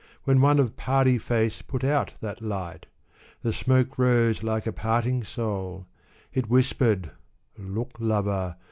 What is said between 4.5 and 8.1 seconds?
a parting soul; it whispered, *' Look,